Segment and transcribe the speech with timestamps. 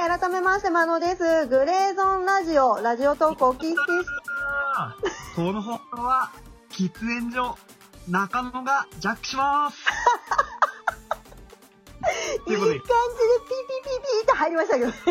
[0.00, 1.46] はい、改めまして、まのです。
[1.46, 3.76] グレーゾンラジオ、ラジオトークお聞きし、
[5.36, 6.32] この放送は、
[6.70, 7.58] 喫煙所、
[8.08, 9.76] 中野がジャックします。
[12.46, 12.86] といい感じでピーピー
[13.44, 14.94] ピーピって入りましたけどね。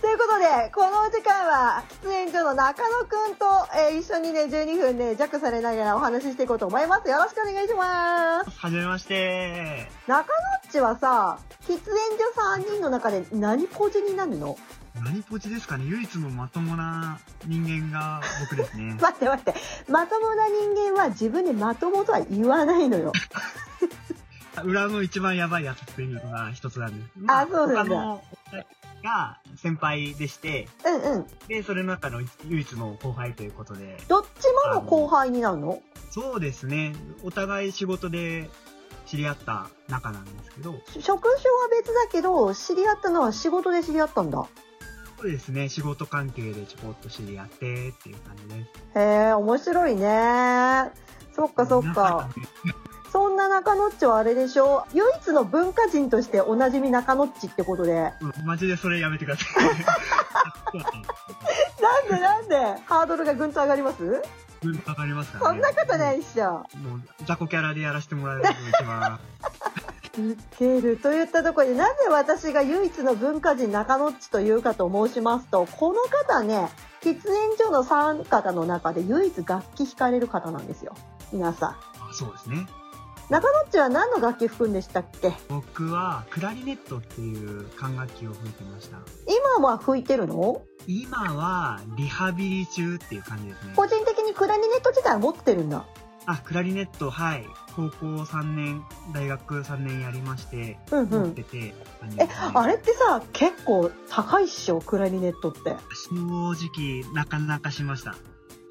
[0.00, 7.10] ということで、この時間は、喫煙所の中野くんと、えー一緒にね、12分ね、弱されながらお話ししていこうと思います。
[7.10, 8.50] よろしくお願いします。
[8.56, 9.90] はじめまして。
[10.06, 14.56] 中野っちはさ、喫煙所3人の中で何ポジになるの？
[15.04, 18.96] 何ポチですかね唯一のまともな人間が僕ですね。
[19.00, 19.54] 待って待って。
[19.86, 23.12] まともな人間は自分でまともとは言わないのよ。
[24.64, 27.10] 裏の一番やばいやつっていうのが一つなんです。
[27.28, 28.20] あそうなんだ
[29.04, 31.26] が先輩でして、うんうん。
[31.46, 35.82] で、それの中の唯一の後輩ということで、どっちもの後輩になるの？
[36.10, 36.94] そうですね。
[37.22, 38.48] お互い仕事で
[39.08, 44.46] 知り合った仲なんですけど、職種は別だけど、知り合ったのは仕事で知り合ったんだ。
[45.20, 45.68] そうですね。
[45.68, 48.98] 仕事関係でちょこっと知り合ってっていう感じです。
[48.98, 50.92] へえ、面白いね。
[51.34, 52.28] そっかそっか。
[53.10, 54.84] そんな中野っちはあれでしょ？
[54.92, 58.12] 唯一の文化人としておなじみ中野っちってことで。
[58.20, 59.64] うん、マジでそれやめてください。
[61.82, 62.82] なんでなんで？
[62.84, 64.22] ハードルがぐんと上がります？
[64.64, 65.62] うん、わかりますかそんね。
[65.62, 66.50] なことないっしょ。
[66.52, 66.66] もう、
[67.26, 69.20] 雑魚キャラでやらせてもらえるのが一番。
[70.18, 70.96] ウケる。
[70.96, 76.68] といったところで、なぜ私が唯一の文化人中野っちというかと申しますと、この方ね、
[77.02, 80.94] 喫煙所の3方の中で唯一楽器弾かれる方なんですよ。
[81.32, 81.70] 皆さん。
[81.70, 81.78] あ
[82.12, 82.66] そうですね。
[83.30, 85.34] 中野っちは何の楽器吹くんでしたっけ？
[85.48, 88.96] 僕は、クラリネットっていう管楽器を吹いてました。
[89.60, 90.62] 今は吹いてるの？
[90.86, 93.74] 今は、リハビリ中っていう感じですね。
[93.76, 95.84] 個人的にクラリネット自体は持ってるんだ。
[96.26, 97.46] あ、クラリネット、はい。
[97.74, 101.34] 高校3年、大学3年やりまして、持っうんうん。
[101.34, 101.74] てて、
[102.18, 105.76] え、あれってさ、結構高いっしょ、クラリネットって。
[106.10, 108.14] 正直、なかなかしました。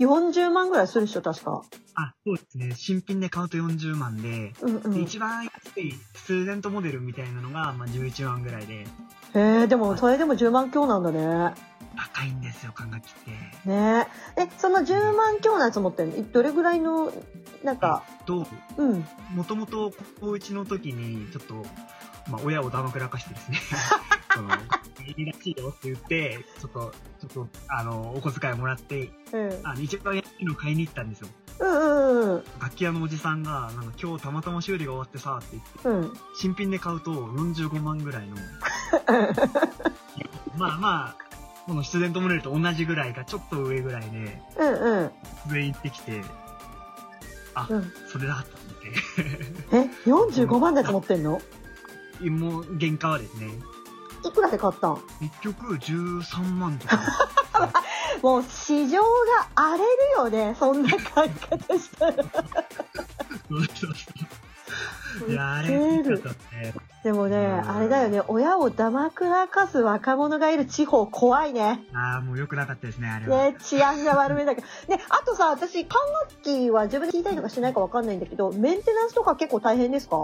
[0.00, 1.62] 40万ぐらいするっしょ、確か。
[1.94, 2.74] あ、そうですね。
[2.76, 4.92] 新品で買うと40万で、うんうん。
[4.92, 8.86] で一番安いスーデントモデルみたいなのが、まあ、11万ぐらいで、
[9.34, 11.54] え、でも、それでも10万強なんだね。
[11.96, 13.68] 高いんですよ、管楽器って。
[13.68, 14.06] ね
[14.36, 14.48] え。
[14.58, 16.32] その10万強のやつ持ってるの？
[16.32, 17.12] どれぐらいの、
[17.62, 18.46] なんか、と、
[18.76, 19.04] うん。
[19.34, 21.54] もともと高1の時に、ちょっと、
[22.30, 23.58] まあ、親をだまくらかしてですね、
[24.34, 24.50] その、
[25.06, 29.60] いいらしいよって言って、ちょっと、ちょっと、あの、お小遣いもらって、うん。
[29.64, 31.28] あの、一番安いの買いに行ったんですよ。
[31.60, 31.74] うんう
[32.26, 32.44] んうん。
[32.60, 36.14] 楽器屋のおじさんが、なんか今日たまたま修理が終わってさ、って言って、うん。
[36.36, 38.36] 新品で買うと45万ぐらいの、
[40.56, 41.16] まあまあ、
[41.66, 45.10] このスチューデントモデルと同じぐらいか、ちょっと上ぐらいで、うんうん。
[45.50, 46.22] 上行ってきて、
[47.54, 47.92] あ、うん。
[48.06, 48.48] それだと
[49.72, 49.88] 思って。
[50.06, 51.40] え、45万のやつ持ってんの？
[52.20, 53.48] もう、原価はですね、
[54.24, 54.98] いくらで買ったん？
[55.20, 57.00] 結局13万とか。
[58.22, 59.06] もう市場が
[59.54, 62.14] 荒れるよね、そんな買い方したら。
[63.48, 63.94] そうそうそう。
[65.28, 66.74] いや、あれ、ったね。
[67.04, 71.84] でもね、うんあれだよね、親をだまくらかす若者がいる地方怖いね。
[71.92, 73.50] ああ、もう良くなかったですね、あれは。
[73.50, 74.66] ね、治安が悪めだけど。
[74.88, 80.16] ね、あとさ、私、管楽器は自分で聞いたりとかしないかわかんないんだけど、メンテナンスとか結構大変ですか？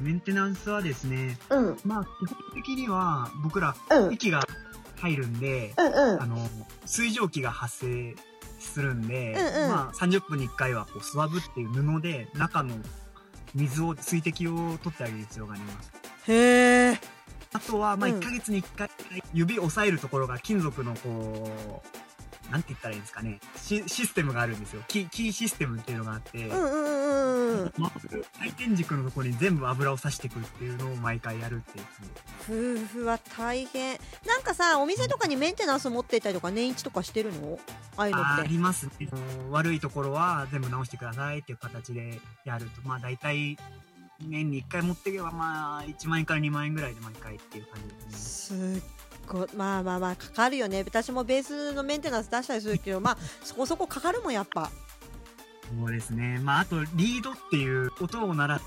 [0.00, 4.46] メンテナンスはですね、うん、うん、まあ、基本的には、僕ら、うん、息が
[5.00, 6.26] 入るんで、うんあ。
[6.26, 6.36] の、
[6.84, 8.14] 水蒸気が発生
[8.60, 12.74] するんで、うんうんまあ、30分に1回は、こう、スワブっていう布で、中の
[13.54, 15.92] 水を、水滴を取ってあげる必要があります。
[16.28, 17.00] へえ。
[17.52, 18.90] あとは、まあ、うん1ヶ月に1回、
[19.32, 21.82] 指押さえるところが金属の、こ
[22.48, 23.40] う、なんて言ったらいいんですかね。
[23.56, 24.82] シシステムがあるんですよ。
[24.88, 26.97] キー、キーシステムっていうのがあって、うんうんうん
[27.48, 27.72] うん。
[27.78, 27.92] まあ
[28.38, 32.78] 回転軸のところに全部油を刺していくっていうのを毎回やるっていう。
[32.80, 33.98] 夫婦は大変。
[34.26, 37.58] なんかさお店とかにメンテナンス持っていたりとか年一とかしてるの？
[37.96, 38.48] ああいうのああって。
[38.48, 39.08] りますね。
[39.50, 43.56] 悪いところは全部直してくださいっていう形でやると、まあ大体、
[44.20, 48.74] 年に1回持っていけば、まあ、1万円から2万円ぐらいで毎回っていう感じですね。
[48.74, 48.82] すっ
[49.28, 49.48] ごい。
[49.54, 50.82] まあまあまあかかるよね。
[50.84, 54.70] 私もベースのメンテナンス出したりするけどまあそこそこかかるもんやっぱ
[55.68, 56.40] そうですね。
[56.42, 58.64] まあ、あと、リードっていう音を鳴らす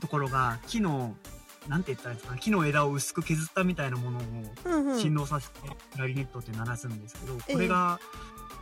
[0.00, 1.16] ところが、木の、
[1.68, 5.60] なんて言ったらいいんですかね、木の枝を薄く削ったみたいなものを振動させて、
[5.92, 7.52] クラリネットって鳴らすんですけど、ええ。
[7.54, 8.00] これが、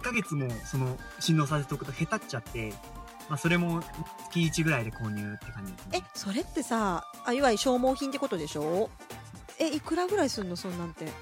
[0.01, 2.73] 1ヶ月もその振動させておくと下手っちゃって、
[3.29, 3.83] まあ、それも
[4.31, 6.07] 月1ぐらいで購入って感じですえね。
[6.15, 8.89] それってさあいわゆる消耗品ってことでしょ？
[9.59, 10.55] えいくらぐらいすんの？
[10.55, 11.07] そんなんて。
[11.07, 11.13] と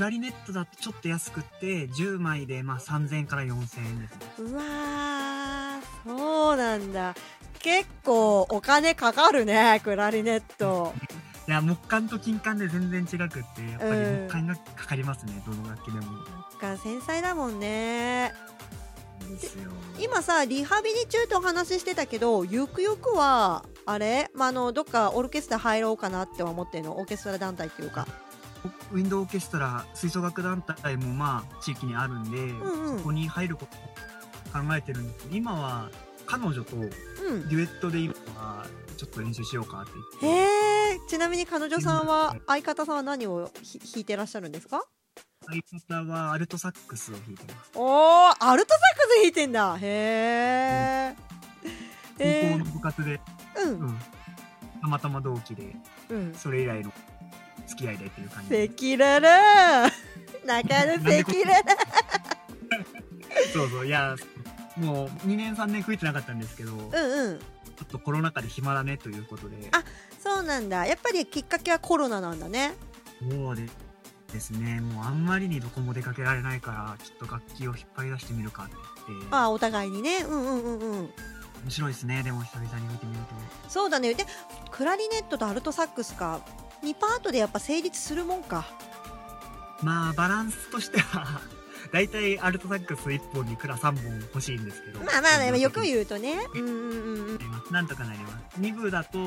[0.00, 3.52] クラリネットだとちょっと安くって、10枚でまあ3000円から4000
[3.84, 4.42] 円です。
[4.42, 4.50] ね。
[4.50, 7.14] うわーそうなんだ。
[7.58, 10.94] 結構お金かかるねクラリネット。
[11.46, 14.28] い いや、木管と金管で全然違くって、やっぱりうん。
[14.28, 16.06] 木管がかかりますね、どの楽器でも。
[16.50, 18.32] そっか繊細だもんね。
[19.98, 26.98] 今さリハビリ中とお話ししてたけどゆくゆくはあれ、まあ、あのどっかオーケストラ入ろうかなっては思ってるの？
[26.98, 28.08] オーケストラ団体っていうか
[28.92, 32.98] ウィンドウオーケストラ、吹奏楽団体もまあ、地域にあるんで、んうん。
[32.98, 33.76] そこに入ること
[34.58, 35.90] を考えてるんですけど、今は
[36.26, 36.90] 彼女とデうん。
[37.48, 38.66] ュエットで今は、
[38.96, 40.40] ちょっと練習しようかって言って。
[40.40, 41.00] へえ。
[41.08, 44.82] ちなみに彼女さんは相方さんは何をひ弾いてらっしゃるんですか？
[45.46, 45.62] 相
[46.04, 47.70] 方はアルトサックスを弾いてます。
[47.74, 49.78] おーアルトサックス弾いてんだ。
[49.78, 51.16] へえ。
[52.18, 53.98] 高え校の部活で、ー、ううんん。
[54.82, 55.74] たまたま同期で、
[56.10, 56.34] うん。
[56.34, 56.92] それ以来の
[57.70, 58.50] 付き合いでっていう感じ。
[58.50, 58.64] で。
[58.64, 59.92] 赤裸々。
[60.44, 61.90] 中野赤裸々。
[63.52, 64.16] そうそう、いや、
[64.76, 67.10] もう2年3年吹いてなかったんですけど、ちょうん。
[67.26, 67.40] うん
[67.84, 69.82] っとコロナ禍で暇だねということで、あ
[70.18, 70.86] そうなんだ。
[70.86, 72.74] やっぱりきっかけはコロナなんだね。
[73.20, 73.68] そうで
[74.32, 78.74] ですね、もうあんまりにどこも出かけられないから、ちょっと楽器を引っ張り出してみるかって。
[79.08, 80.18] 言って、あお互いにね。
[80.18, 81.10] うんうんうんうん。
[81.64, 83.70] 面白いですね、でも久々に吹いてみると。
[83.70, 84.14] そうだね。
[84.14, 84.24] で
[84.70, 86.40] クラリネットとアルトサックスか
[86.82, 88.64] 2パートでやっぱ成立するもんか
[89.82, 91.40] まあ、バランスとしては、
[91.92, 95.00] だいたいアルトサックス1本にクラ3本欲しいんですけど。
[95.04, 95.82] まあまあねよくう。
[95.84, 97.38] 言うとね うんうんうんうん
[97.70, 98.60] なんとかなります。
[98.60, 99.18] 2部だと、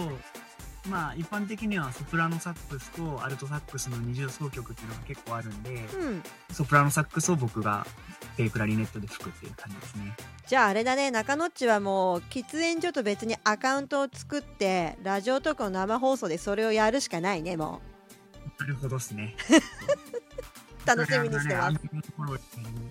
[0.87, 7.87] まあ一般的にはソプラノサックスとアルトサックスの二重奏曲っていうのが結構あるんで、うんソプラノサックスを僕が
[8.37, 10.15] ペイクラリネットで吹くっていう感じですね。
[10.47, 17.81] じゃああれだね中野っちはもう喫煙所と別にアカウントを作ってラジオトークの生放送でそれをやるしかないねも
[18.59, 19.35] なるほどですね。
[19.49, 21.79] う 楽しみにしてます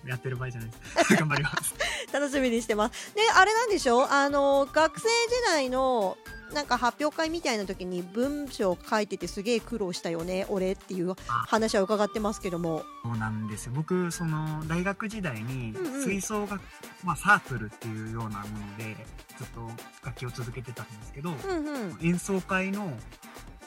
[0.05, 1.13] やってる場合じゃないです。
[1.15, 1.73] 頑張ります。
[2.11, 5.11] 楽しみにしてますであれなんでしょあの学生時
[5.47, 6.15] 代の
[6.53, 12.83] なんか発表会みたいな時に文章書いててすげえ苦労したよね俺っていう話は伺ってますけども。
[13.03, 13.73] そうなんですよ。
[13.75, 16.03] 僕、その、大学時代にうんうん。
[16.03, 16.61] 吹奏楽、
[17.03, 18.95] まあサークルっていうようなもので、
[19.37, 19.69] ずっと
[20.05, 21.97] 楽器を続けてたんですけど、うんうん。
[22.01, 22.93] 演奏会の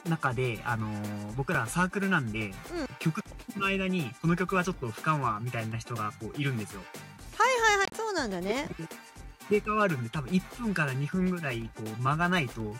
[0.09, 2.53] 中で、あのー僕らサークルなんで、
[2.99, 3.21] 曲
[3.57, 6.81] の間に、この曲はちょっと不緩和みたいな人がこういるんですよ。
[7.37, 8.67] はいはいはいそうなんだね
[9.49, 12.75] 入れ替わるんで、多分1分から2分ぐらいこう間がないと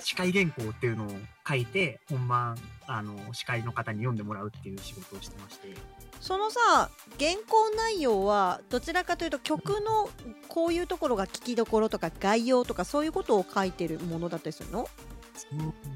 [0.00, 1.08] 司会原稿っていうのを
[1.48, 2.56] 書いて、本番、
[2.86, 5.74] あの、司会の方に読んでもらうっていう仕事をしてまして。
[6.20, 6.88] そのさ
[7.18, 10.08] 原稿内容はどちらかというと曲の
[10.46, 14.88] こういうところが聞きどころとか概要とかそういうことを書いてるものだったりするの？
[15.34, 15.46] そ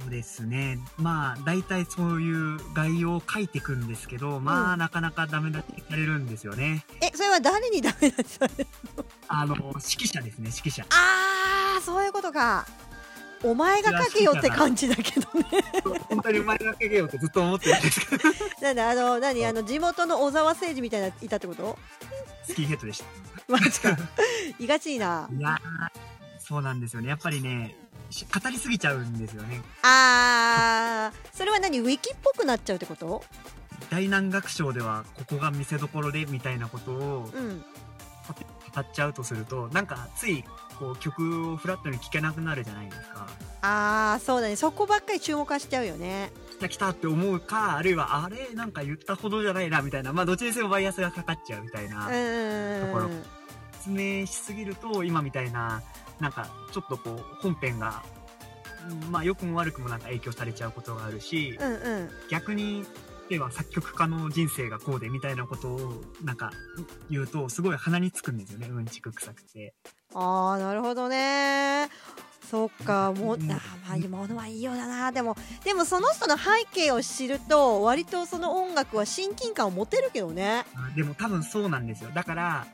[0.06, 0.78] うですね。
[0.96, 6.84] まあ、大体そういう概要を書いていくんですけど、まあ、うんなかなかダメ出しされるんですよね。
[7.00, 8.48] えそれは誰にダメだった
[9.28, 10.86] あの、指揮者ですね、指揮者。
[10.90, 12.66] あーそういうことか
[13.44, 15.44] お前が書けよって感じだけどね
[16.08, 18.24] 本当に生まれがけようってずっと思ってるんですけど、
[18.62, 19.44] なんだあの何？
[19.44, 21.78] あの地元の小沢誠二みたいないたってこと？
[22.44, 23.04] スキーヘッドでした。
[23.46, 23.96] マジか
[24.58, 27.08] いがちいないやーそうなんですよね。
[27.08, 27.85] やっぱりね、し
[28.42, 29.60] 語りすぎちゃうんですよね。
[29.82, 31.36] あー。
[31.36, 31.80] それは何？
[31.80, 33.22] ウィキっぽくなっちゃうってこと？
[33.90, 37.64] 大難楽章ではここが見せどころでみたいなことをうん。
[38.74, 40.44] 語っちゃうとすると、なんかつい
[40.78, 43.26] こう曲をフラットに聴けなくなるじゃないですか。
[43.62, 44.56] あーそうだね。
[44.56, 46.30] そこばっかり注目はしちゃうよね。
[46.50, 48.54] 来た来たって思うか、あるいはあれ？
[48.54, 52.00] なんか言ったほどじゃないなみたいな、まあどっちにせよバイアスがかかっちゃうみたいな。
[52.00, 53.10] ところ。
[53.72, 55.80] 説明しすぎると今みたいな
[56.20, 58.02] なんかちょっとこう本編が
[58.90, 62.10] うんまあ良くも悪くもなんか影響されちゃうことがあるし、うんうん。
[62.30, 62.84] 逆に
[63.28, 66.52] では作曲家の人生がこうでみたいなことをなんか
[67.10, 69.74] 言うとすごい鼻につくんですよねうんちく臭くて。
[70.14, 71.88] ああなるほどね。
[72.48, 73.50] そっかもううん。
[73.50, 75.10] あーまあ物はいいようだな。
[75.10, 80.64] でもでもその人の背景を知ると割とその音楽は親近感を持てるけどね。
[80.76, 82.10] あでも多分そうなんですよ。
[82.14, 82.66] だから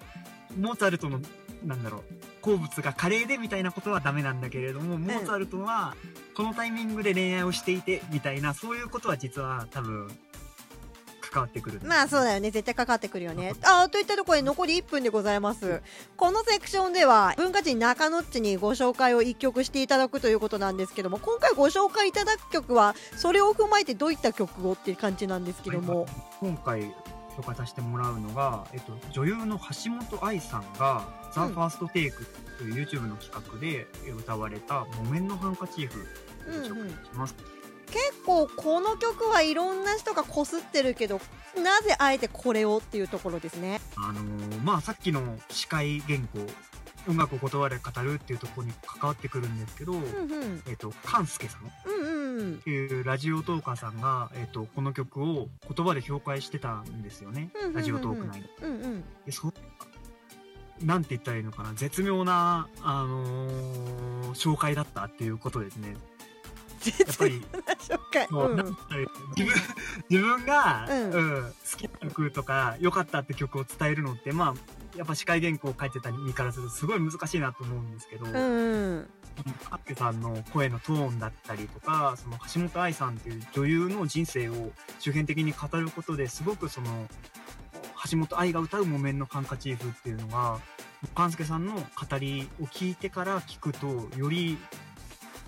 [0.61, 1.19] モーツァルトの
[1.65, 2.03] なんだろう
[2.41, 5.95] 好物がカレーでみたいなことはダメなんだけれども、モーツァルトは
[6.35, 10.09] このタイミングで恋愛をしていてみたいなそういうことは実は多分
[11.31, 11.77] 関わってくる。
[11.77, 12.51] んですまあそうだよね。
[12.51, 13.55] 絶対かかってくるよね。
[13.63, 15.81] あーといったところで残り1分でございます。
[16.17, 26.07] このセクションでは文化人中野っちにご紹介を1曲していただくということなんですけども今回ご紹介いただく曲はそれを踏まえてどういった曲をっていう感じなんですけども、
[26.41, 26.93] 今回
[27.37, 31.55] 紹介させてもらうのが、えっと、女優の橋本愛さんが「うん。
[31.55, 32.13] THEFIRSTTAKE」
[32.59, 36.01] という YouTube の企画で歌われた「木綿のハンカチーフ」
[36.49, 37.35] を紹介します、
[37.87, 41.21] 結構この曲はいろんな人がこすってるけど
[41.57, 43.81] なぜあえてこれをっていうところですね。
[43.97, 46.47] あのーまあさっきの司会原稿
[47.09, 50.63] 音楽を断る語るっていうところに関わってくるんですけど、うんうん。
[50.69, 51.63] えっ、と、カンスケさん。
[51.63, 52.12] っうんう
[52.43, 52.59] ん。
[52.59, 57.51] ていうラジオトーカーさんが、えっ、と、この曲を言葉で評価してたんですよね。
[57.55, 57.73] うんうんうんう。
[57.73, 57.75] ん。
[57.77, 58.49] ラジオトーク内で。
[58.63, 59.05] うんうん。
[59.27, 59.53] でそ
[60.83, 61.75] なんて言ったらいいのかな？
[61.75, 65.95] 絶妙な、あのー紹介だったっていうことですね。
[67.07, 67.41] やっぱり、
[69.37, 69.55] 自分、
[70.11, 71.11] 自分が、うん。
[71.11, 74.55] うん好きな曲とか、良かったって曲を伝えるのって、まあ、
[74.97, 79.09] やっぱ司会原稿を書いてた身からするとすごい難しいなと思うんですけど、うんうん。
[79.69, 87.09] カッケさんの声のトーンだったりとか、その橋本愛さんっていう女優の人生を周辺的に語ることですごくその、
[88.11, 90.61] 橋本愛が歌う木綿のハンカチーフっていうのが、
[91.15, 94.59] 勘介さんの語りを聞いてから聞くと、より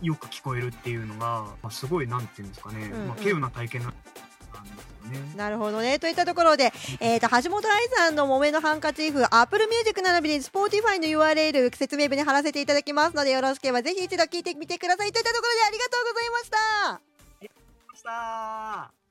[0.02, 3.08] よく聞こえるっていうのが、まあ、すごい、なんていうんですかね、うんうん。
[3.08, 4.23] まあ、稀有な体験なんですよ
[5.04, 5.18] ね。
[5.36, 5.98] なるほどね。
[5.98, 15.12] といったところで、えっ、と、橋本愛さんの木綿のハンカチーフ、Apple Music 並びに Spotify の URL 説明文に貼らせていただきますので、よろしければぜひ一度聞いてみてください。
[15.12, 17.14] といったところでありがとうございました。
[18.04, 19.03] さあ